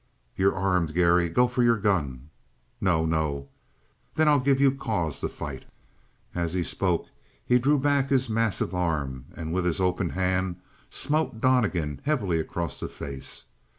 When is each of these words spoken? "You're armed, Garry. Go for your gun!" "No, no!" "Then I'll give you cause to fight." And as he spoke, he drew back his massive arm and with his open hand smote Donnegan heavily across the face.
"You're 0.35 0.55
armed, 0.55 0.95
Garry. 0.95 1.29
Go 1.29 1.47
for 1.47 1.61
your 1.61 1.77
gun!" 1.77 2.31
"No, 2.81 3.05
no!" 3.05 3.49
"Then 4.15 4.27
I'll 4.27 4.39
give 4.39 4.59
you 4.59 4.71
cause 4.71 5.19
to 5.19 5.29
fight." 5.29 5.63
And 6.33 6.43
as 6.43 6.53
he 6.53 6.63
spoke, 6.63 7.09
he 7.45 7.59
drew 7.59 7.77
back 7.77 8.09
his 8.09 8.27
massive 8.27 8.73
arm 8.73 9.25
and 9.37 9.53
with 9.53 9.63
his 9.63 9.79
open 9.79 10.09
hand 10.09 10.55
smote 10.89 11.39
Donnegan 11.39 12.01
heavily 12.03 12.39
across 12.39 12.79
the 12.79 12.89
face. 12.89 13.45